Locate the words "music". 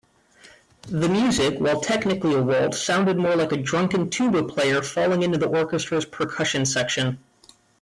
1.07-1.59